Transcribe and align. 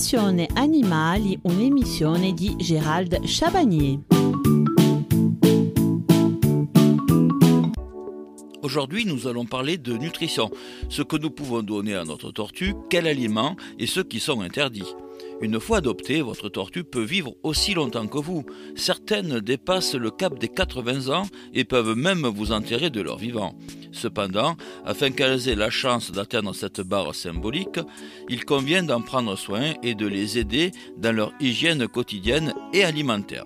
Passione 0.00 0.48
Animali, 0.54 1.38
un'emissione 1.42 2.32
di 2.32 2.54
Gérald 2.58 3.22
Chabagnier. 3.26 3.98
Aujourd'hui, 8.62 9.04
nous 9.04 9.26
allons 9.26 9.44
parler 9.44 9.76
de 9.76 9.92
nutrition, 9.98 10.50
ce 10.88 11.02
que 11.02 11.18
nous 11.18 11.28
pouvons 11.28 11.62
donner 11.62 11.96
à 11.96 12.04
notre 12.04 12.30
tortue, 12.30 12.72
quels 12.88 13.06
aliments 13.06 13.56
et 13.78 13.86
ceux 13.86 14.02
qui 14.02 14.20
sont 14.20 14.40
interdits. 14.40 14.94
Une 15.42 15.58
fois 15.58 15.78
adoptée, 15.78 16.20
votre 16.20 16.50
tortue 16.50 16.84
peut 16.84 17.02
vivre 17.02 17.34
aussi 17.42 17.72
longtemps 17.72 18.06
que 18.06 18.18
vous. 18.18 18.44
Certaines 18.76 19.40
dépassent 19.40 19.94
le 19.94 20.10
cap 20.10 20.38
des 20.38 20.48
80 20.48 21.08
ans 21.08 21.26
et 21.54 21.64
peuvent 21.64 21.96
même 21.96 22.26
vous 22.26 22.52
enterrer 22.52 22.90
de 22.90 23.00
leur 23.00 23.16
vivant. 23.16 23.54
Cependant, 23.90 24.56
afin 24.84 25.10
qu'elles 25.10 25.48
aient 25.48 25.54
la 25.54 25.70
chance 25.70 26.12
d'atteindre 26.12 26.54
cette 26.54 26.82
barre 26.82 27.14
symbolique, 27.14 27.80
il 28.28 28.44
convient 28.44 28.82
d'en 28.82 29.00
prendre 29.00 29.34
soin 29.36 29.72
et 29.82 29.94
de 29.94 30.06
les 30.06 30.38
aider 30.38 30.72
dans 30.98 31.12
leur 31.12 31.32
hygiène 31.40 31.88
quotidienne 31.88 32.52
et 32.74 32.84
alimentaire. 32.84 33.44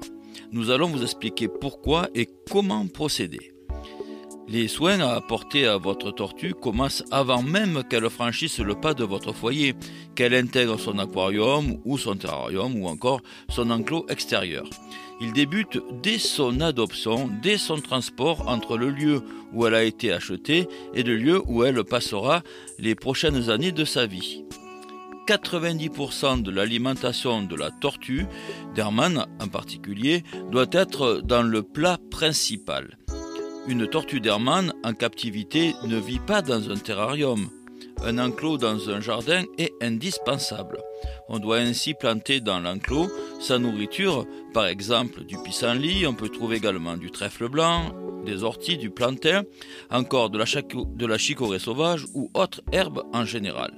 Nous 0.51 0.70
allons 0.70 0.88
vous 0.88 1.02
expliquer 1.02 1.46
pourquoi 1.48 2.09
et 2.15 2.29
comment 2.51 2.87
procéder. 2.88 3.53
Les 4.46 4.68
soins 4.68 5.00
à 5.00 5.14
apporter 5.14 5.66
à 5.66 5.78
votre 5.78 6.10
tortue 6.10 6.52
commencent 6.52 7.02
avant 7.10 7.42
même 7.42 7.82
qu'elle 7.88 8.08
franchisse 8.10 8.58
le 8.58 8.74
pas 8.74 8.92
de 8.92 9.02
votre 9.02 9.32
foyer, 9.32 9.74
qu'elle 10.14 10.34
intègre 10.34 10.78
son 10.78 10.98
aquarium 10.98 11.78
ou 11.84 11.96
son 11.96 12.14
terrarium 12.14 12.76
ou 12.76 12.86
encore 12.86 13.22
son 13.48 13.70
enclos 13.70 14.06
extérieur. 14.10 14.68
Ils 15.20 15.32
débutent 15.32 15.80
dès 16.02 16.18
son 16.18 16.60
adoption, 16.60 17.30
dès 17.42 17.56
son 17.56 17.80
transport 17.80 18.46
entre 18.46 18.76
le 18.76 18.90
lieu 18.90 19.22
où 19.52 19.66
elle 19.66 19.74
a 19.74 19.84
été 19.84 20.12
achetée 20.12 20.68
et 20.92 21.02
le 21.02 21.16
lieu 21.16 21.40
où 21.46 21.64
elle 21.64 21.82
passera 21.82 22.42
les 22.78 22.95
prochaines 22.95 23.48
années 23.48 23.72
de 23.72 23.84
sa 23.84 24.06
vie. 24.06 24.45
90% 25.26 26.42
de 26.42 26.50
l'alimentation 26.50 27.42
de 27.42 27.56
la 27.56 27.70
tortue, 27.70 28.26
d'Hermann 28.74 29.24
en 29.40 29.48
particulier, 29.48 30.23
doit 30.51 30.66
être 30.73 31.23
dans 31.24 31.42
le 31.42 31.62
plat 31.62 31.98
principal. 32.10 32.98
Une 33.66 33.87
tortue 33.87 34.20
d'Hermann 34.20 34.74
en 34.84 34.93
captivité 34.93 35.74
ne 35.84 35.98
vit 35.98 36.18
pas 36.18 36.43
dans 36.43 36.70
un 36.70 36.76
terrarium. 36.76 37.48
Un 38.02 38.18
enclos 38.18 38.59
dans 38.59 38.90
un 38.90 39.01
jardin 39.01 39.45
est 39.57 39.73
indispensable. 39.80 40.79
On 41.29 41.38
doit 41.38 41.59
ainsi 41.59 41.95
planter 41.95 42.40
dans 42.40 42.60
l'enclos 42.60 43.10
sa 43.40 43.59
nourriture, 43.59 44.26
par 44.52 44.66
exemple 44.66 45.24
du 45.24 45.38
pissenlit, 45.38 46.07
on 46.07 46.15
peut 46.15 46.29
trouver 46.29 46.57
également 46.57 46.96
du 46.98 47.10
trèfle 47.10 47.48
blanc, 47.48 47.95
des 48.26 48.42
orties, 48.42 48.76
du 48.76 48.90
plantain, 48.90 49.45
encore 49.90 50.30
de 50.30 50.38
la, 51.07 51.18
chicorée 51.18 51.59
sauvage 51.59 52.04
ou 52.15 52.30
autre 52.35 52.62
herbe 52.73 53.02
en 53.12 53.24
général. 53.24 53.73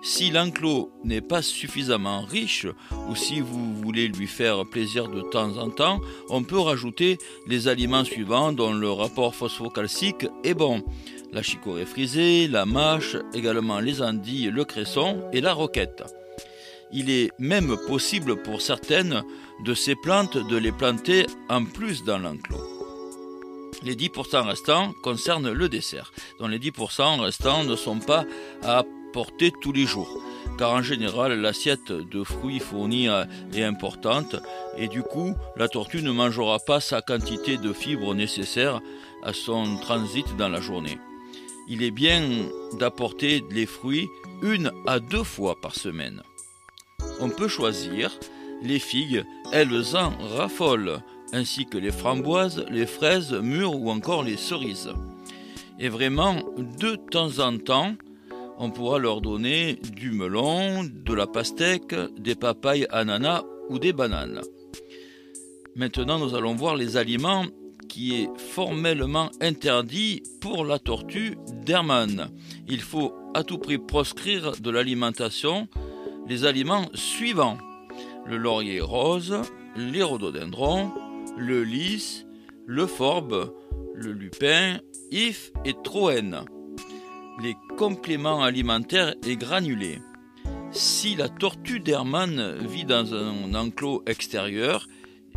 Si 0.00 0.30
l'enclos 0.30 0.92
n'est 1.04 1.20
pas 1.20 1.42
suffisamment 1.42 2.22
riche 2.22 2.66
ou 3.08 3.16
si 3.16 3.40
vous 3.40 3.74
voulez 3.74 4.08
lui 4.08 4.28
faire 4.28 4.64
plaisir 4.64 5.08
de 5.08 5.22
temps 5.22 5.56
en 5.58 5.70
temps, 5.70 6.00
on 6.28 6.44
peut 6.44 6.58
rajouter 6.58 7.18
les 7.46 7.66
aliments 7.66 8.04
suivants 8.04 8.52
dont 8.52 8.72
le 8.72 8.90
rapport 8.90 9.34
phosphocalcique 9.34 10.26
est 10.44 10.54
bon. 10.54 10.84
La 11.32 11.42
chicorée 11.42 11.84
frisée, 11.84 12.46
la 12.46 12.64
mâche, 12.64 13.16
également 13.34 13.80
les 13.80 14.00
andilles, 14.00 14.50
le 14.50 14.64
cresson 14.64 15.28
et 15.32 15.40
la 15.40 15.52
roquette. 15.52 16.04
Il 16.92 17.10
est 17.10 17.30
même 17.38 17.76
possible 17.86 18.42
pour 18.42 18.62
certaines 18.62 19.22
de 19.64 19.74
ces 19.74 19.96
plantes 19.96 20.38
de 20.38 20.56
les 20.56 20.72
planter 20.72 21.26
en 21.50 21.64
plus 21.64 22.04
dans 22.04 22.18
l'enclos. 22.18 22.64
Les 23.82 23.94
10% 23.94 24.46
restants 24.46 24.92
concernent 25.02 25.52
le 25.52 25.68
dessert, 25.68 26.12
dont 26.38 26.48
les 26.48 26.58
10% 26.58 27.20
restants 27.20 27.64
ne 27.64 27.76
sont 27.76 27.98
pas 27.98 28.24
à 28.62 28.84
porter 29.12 29.52
tous 29.60 29.72
les 29.72 29.86
jours. 29.86 30.22
Car 30.58 30.72
en 30.72 30.82
général, 30.82 31.40
l'assiette 31.40 31.92
de 31.92 32.24
fruits 32.24 32.58
fournis 32.58 33.08
euh, 33.08 33.24
est 33.54 33.62
importante 33.62 34.36
et 34.76 34.88
du 34.88 35.02
coup, 35.02 35.34
la 35.56 35.68
tortue 35.68 36.02
ne 36.02 36.10
mangera 36.10 36.58
pas 36.58 36.80
sa 36.80 37.00
quantité 37.00 37.56
de 37.56 37.72
fibres 37.72 38.14
nécessaires 38.14 38.80
à 39.22 39.32
son 39.32 39.76
transit 39.76 40.36
dans 40.36 40.48
la 40.48 40.60
journée. 40.60 40.98
Il 41.68 41.82
est 41.82 41.90
bien 41.90 42.22
d'apporter 42.78 43.44
les 43.50 43.66
fruits 43.66 44.08
une 44.42 44.72
à 44.86 45.00
deux 45.00 45.24
fois 45.24 45.60
par 45.60 45.74
semaine. 45.74 46.22
On 47.20 47.28
peut 47.28 47.48
choisir 47.48 48.10
les 48.62 48.78
figues, 48.78 49.24
elles 49.52 49.96
en 49.96 50.10
raffolent, 50.36 51.00
ainsi 51.32 51.66
que 51.66 51.78
les 51.78 51.92
framboises, 51.92 52.64
les 52.70 52.86
fraises 52.86 53.32
mûres 53.32 53.74
ou 53.74 53.90
encore 53.90 54.22
les 54.22 54.36
cerises. 54.36 54.92
Et 55.78 55.88
vraiment, 55.88 56.36
de 56.56 56.96
temps 56.96 57.38
en 57.38 57.56
temps, 57.58 57.94
on 58.58 58.70
pourra 58.70 58.98
leur 58.98 59.20
donner 59.20 59.78
du 59.96 60.10
melon, 60.10 60.84
de 60.84 61.14
la 61.14 61.26
pastèque, 61.26 61.94
des 62.18 62.34
papayes 62.34 62.86
ananas 62.90 63.44
ou 63.70 63.78
des 63.78 63.92
bananes. 63.92 64.40
Maintenant, 65.76 66.18
nous 66.18 66.34
allons 66.34 66.54
voir 66.54 66.76
les 66.76 66.96
aliments 66.96 67.46
qui 67.88 68.16
est 68.16 68.28
formellement 68.38 69.30
interdit 69.40 70.22
pour 70.40 70.64
la 70.64 70.78
tortue 70.78 71.38
d'Hermann. 71.64 72.30
Il 72.68 72.80
faut 72.80 73.14
à 73.32 73.44
tout 73.44 73.58
prix 73.58 73.78
proscrire 73.78 74.52
de 74.60 74.70
l'alimentation 74.70 75.68
les 76.28 76.44
aliments 76.44 76.90
suivants 76.94 77.56
le 78.28 78.36
laurier 78.36 78.80
rose, 78.80 79.34
les 79.74 80.02
rhododendrons, 80.02 80.92
le 81.38 81.64
lys, 81.64 82.26
le 82.66 82.86
forbe, 82.86 83.54
le 83.94 84.12
lupin, 84.12 84.80
if 85.10 85.50
et 85.64 85.74
troène 85.82 86.44
les 87.42 87.56
compléments 87.76 88.42
alimentaires 88.42 89.14
et 89.26 89.36
granulés. 89.36 90.00
Si 90.70 91.14
la 91.14 91.28
tortue 91.28 91.80
d'Hermann 91.80 92.56
vit 92.60 92.84
dans 92.84 93.14
un 93.14 93.54
enclos 93.54 94.02
extérieur, 94.06 94.86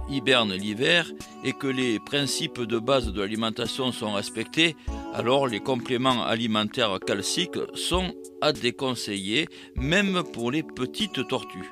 hiberne 0.09 0.53
l'hiver 0.53 1.11
et 1.43 1.53
que 1.53 1.67
les 1.67 1.99
principes 1.99 2.61
de 2.61 2.79
base 2.79 3.13
de 3.13 3.21
l'alimentation 3.21 3.91
sont 3.91 4.13
respectés, 4.13 4.75
alors 5.13 5.47
les 5.47 5.59
compléments 5.59 6.23
alimentaires 6.23 6.99
calciques 6.99 7.59
sont 7.75 8.13
à 8.41 8.51
déconseiller, 8.51 9.47
même 9.75 10.23
pour 10.33 10.51
les 10.51 10.63
petites 10.63 11.27
tortues. 11.27 11.71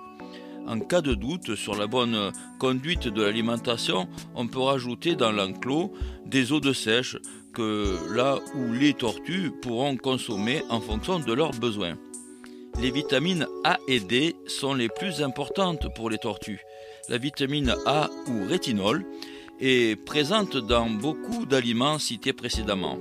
En 0.67 0.79
cas 0.79 1.01
de 1.01 1.15
doute 1.15 1.55
sur 1.55 1.75
la 1.75 1.87
bonne 1.87 2.31
conduite 2.59 3.07
de 3.07 3.23
l'alimentation, 3.23 4.07
on 4.35 4.47
peut 4.47 4.59
rajouter 4.59 5.15
dans 5.15 5.31
l'enclos 5.31 5.91
des 6.25 6.51
eaux 6.51 6.59
de 6.59 6.73
sèche 6.73 7.17
là 7.59 8.39
où 8.55 8.73
les 8.73 8.93
tortues 8.93 9.51
pourront 9.61 9.97
consommer 9.97 10.63
en 10.69 10.81
fonction 10.81 11.19
de 11.19 11.33
leurs 11.33 11.51
besoins. 11.51 11.95
Les 12.81 12.91
vitamines 12.91 13.47
A 13.63 13.77
et 13.87 13.99
D 13.99 14.35
sont 14.47 14.73
les 14.73 14.89
plus 14.89 15.21
importantes 15.21 15.87
pour 15.95 16.09
les 16.09 16.17
tortues. 16.17 16.61
La 17.09 17.17
vitamine 17.17 17.75
A 17.85 18.09
ou 18.27 18.47
rétinol 18.47 19.05
est 19.59 19.99
présente 20.05 20.55
dans 20.55 20.89
beaucoup 20.89 21.45
d'aliments 21.45 21.99
cités 21.99 22.33
précédemment. 22.33 22.97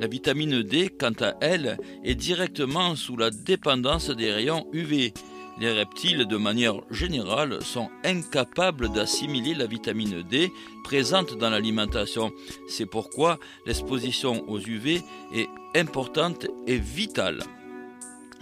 La 0.00 0.06
vitamine 0.06 0.62
D, 0.62 0.88
quant 0.88 1.12
à 1.20 1.34
elle, 1.40 1.76
est 2.04 2.14
directement 2.14 2.96
sous 2.96 3.16
la 3.16 3.30
dépendance 3.30 4.10
des 4.10 4.32
rayons 4.32 4.66
UV 4.72 5.12
les 5.60 5.72
reptiles, 5.72 6.26
de 6.26 6.36
manière 6.36 6.74
générale, 6.90 7.62
sont 7.62 7.90
incapables 8.04 8.90
d'assimiler 8.92 9.54
la 9.54 9.66
vitamine 9.66 10.22
D 10.22 10.52
présente 10.84 11.36
dans 11.36 11.50
l'alimentation. 11.50 12.32
C'est 12.68 12.86
pourquoi 12.86 13.38
l'exposition 13.66 14.48
aux 14.48 14.60
UV 14.60 15.02
est 15.34 15.48
importante 15.74 16.46
et 16.66 16.78
vitale. 16.78 17.42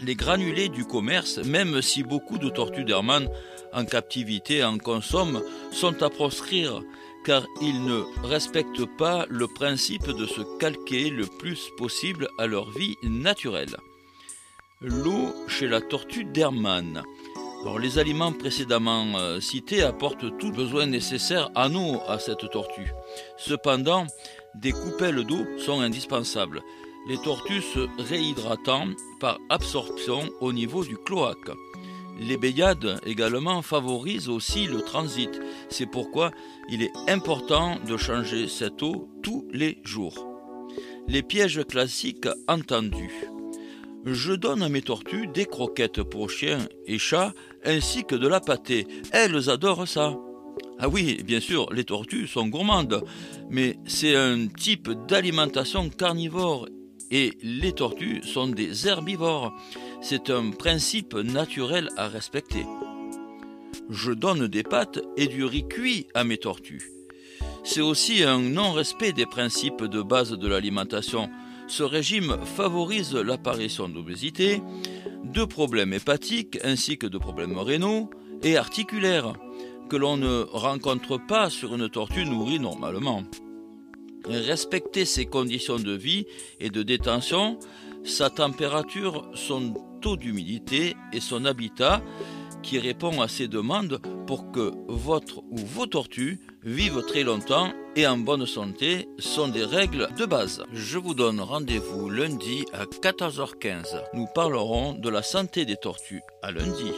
Les 0.03 0.15
granulés 0.15 0.69
du 0.69 0.85
commerce, 0.85 1.39
même 1.39 1.81
si 1.81 2.03
beaucoup 2.03 2.37
de 2.37 2.51
tortues 2.51 2.85
d'Hermann 2.85 3.29
en 3.73 3.87
captivité 3.87 4.63
en 4.63 4.77
consomment, 4.77 5.43
sont 5.73 6.03
à 6.03 6.11
proscrire 6.11 6.83
car 7.25 7.45
ils 7.61 7.83
ne 7.83 8.03
respectent 8.29 8.87
pas 8.99 9.27
le 9.29 9.49
principe 9.49 10.07
de 10.07 10.27
se 10.27 10.43
calquer 10.59 11.11
le 11.11 11.27
plus 11.27 11.71
possible 11.77 12.29
à 12.39 12.47
leur 12.47 12.71
vie 12.71 12.97
naturelle 13.03 13.77
l'eau 14.81 15.35
chez 15.49 15.67
la 15.67 15.81
tortue 15.81 16.25
d'Hermann. 16.25 17.03
les 17.81 17.99
aliments 17.99 18.33
précédemment 18.33 19.19
euh, 19.19 19.41
cités 19.41 19.83
apportent 19.83 20.39
tout 20.39 20.53
besoin 20.53 20.87
nécessaire 20.87 21.51
en 21.55 21.75
eau 21.75 22.01
à 22.07 22.19
cette 22.19 22.51
tortue. 22.51 22.93
Cependant, 23.39 24.07
des 24.55 24.73
coupelles 24.73 25.25
d'eau 25.25 25.47
sont 25.59 25.81
indispensables, 25.81 26.63
les 27.09 27.19
tortues 27.19 27.63
se 27.63 27.89
réhydratant 28.03 28.89
par 29.19 29.39
absorption 29.49 30.29
au 30.41 30.53
niveau 30.53 30.85
du 30.85 30.97
cloaque. 30.97 31.51
Les 32.21 32.37
baignades 32.37 33.01
également 33.05 33.63
favorisent 33.63 34.29
aussi 34.29 34.67
le 34.67 34.81
transit. 34.81 35.31
C'est 35.69 35.91
pourquoi 35.91 36.31
il 36.71 36.83
est 36.83 36.93
important 37.09 37.79
de 37.87 37.97
changer 37.97 38.49
cette 38.49 38.83
eau 38.83 39.09
tous 39.23 39.47
les 39.53 39.79
jours. 39.85 40.27
Les 41.09 41.23
pièges 41.23 41.65
classiques 41.67 42.29
entendus 42.49 43.27
je 44.07 44.33
donne 44.33 44.63
à 44.63 44.69
mes 44.69 44.83
tortues 44.83 45.27
des 45.27 45.47
croquettes 45.47 46.03
pour 46.03 46.31
chiens 46.31 46.69
et 46.87 46.99
chats 46.99 47.35
ainsi 47.65 48.05
que 48.05 48.15
de 48.15 48.29
la 48.29 48.41
pâtée. 48.41 48.87
Elles 49.13 49.51
adorent 49.51 49.89
ça. 49.89 50.17
Ah 50.79 50.89
oui, 50.89 51.23
bien 51.25 51.41
sûr, 51.41 51.73
les 51.73 51.85
tortues 51.85 52.27
sont 52.27 52.47
gourmandes, 52.47 53.03
mais 53.51 53.77
c'est 53.87 54.15
un 54.15 54.47
type 54.47 54.91
d'alimentation 55.09 55.89
carnivore 55.89 56.69
et 57.11 57.33
les 57.43 57.73
tortues 57.73 58.23
sont 58.23 58.49
des 58.49 58.87
herbivores. 58.87 59.53
C'est 60.01 60.31
un 60.31 60.51
principe 60.51 61.15
naturel 61.15 61.89
à 61.97 62.09
respecter. 62.09 62.65
Je 63.91 64.13
donne 64.13 64.47
des 64.47 64.63
pâtes 64.63 65.01
et 65.17 65.27
du 65.27 65.45
riz 65.45 65.67
cuit 65.67 66.07
à 66.15 66.25
mes 66.25 66.39
tortues. 66.39 66.91
C'est 67.65 67.81
aussi 67.81 68.23
un 68.23 68.39
non-respect 68.39 69.13
des 69.13 69.27
principes 69.27 69.85
de 69.85 70.03
base 70.03 70.33
de 70.33 70.49
l'alimentation. 70.49 71.29
Ce 71.69 71.83
régime 71.83 72.37
favorise 72.45 73.15
l'apparition 73.15 73.89
d'obésité, 73.89 74.63
de 75.25 75.45
problèmes 75.45 75.93
hépatiques 75.93 76.59
ainsi 76.63 76.97
que 76.97 77.07
de 77.07 77.19
problèmes 77.19 77.59
rénaux 77.59 78.09
et 78.43 78.57
articulaires 78.57 79.35
que 79.89 79.97
l'on 79.97 80.17
ne 80.17 80.45
rencontre 80.53 81.19
pas 81.19 81.51
sur 81.51 81.75
une 81.75 81.89
tortue 81.89 82.25
nourrie 82.25 82.61
normalement. 82.61 83.25
Respecter 84.25 85.05
ses 85.05 85.27
conditions 85.27 85.79
de 85.79 85.93
vie 85.93 86.27
et 86.61 86.71
de 86.71 86.83
détention, 86.83 87.59
sa 88.05 88.31
température, 88.31 89.29
son 89.35 89.75
taux 90.01 90.17
d'humidité 90.17 90.97
et 91.13 91.21
son 91.21 91.45
habitat 91.45 92.03
qui 92.63 92.79
répond 92.79 93.21
à 93.21 93.29
ces 93.29 93.49
demandes 93.49 94.01
pour 94.27 94.51
que 94.51 94.73
votre 94.89 95.39
ou 95.51 95.59
vos 95.59 95.87
tortues 95.87 96.41
vivent 96.67 97.03
très 97.07 97.23
longtemps 97.23 97.73
et 97.95 98.07
en 98.07 98.19
bonne 98.19 98.45
santé 98.45 99.09
sont 99.19 99.49
des 99.49 99.65
règles 99.65 100.09
de 100.19 100.27
base. 100.27 100.65
Je 100.73 100.99
vous 100.99 101.15
donne 101.15 101.41
rendez-vous 101.41 102.11
lundi 102.11 102.67
à 102.73 102.85
14h15. 102.85 104.03
Nous 104.15 104.27
parlerons 104.35 104.93
de 104.93 105.09
la 105.09 105.23
santé 105.23 105.65
des 105.65 105.77
tortues. 105.77 106.23
À 106.43 106.51
lundi. 106.51 106.93